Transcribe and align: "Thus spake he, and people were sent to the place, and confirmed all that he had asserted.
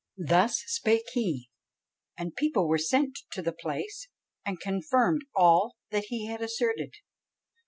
"Thus 0.17 0.63
spake 0.65 1.05
he, 1.13 1.51
and 2.17 2.35
people 2.35 2.67
were 2.67 2.79
sent 2.79 3.19
to 3.33 3.43
the 3.43 3.51
place, 3.51 4.09
and 4.43 4.59
confirmed 4.59 5.25
all 5.35 5.75
that 5.91 6.05
he 6.05 6.25
had 6.25 6.41
asserted. 6.41 6.95